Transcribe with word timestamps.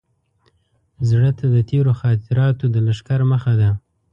زړه 1.09 1.31
ته 1.37 1.45
د 1.55 1.57
تېرو 1.69 1.91
خاطراتو 1.99 2.65
د 2.73 2.75
لښکر 2.87 3.19
مخه 3.31 3.53
ده. 3.61 3.69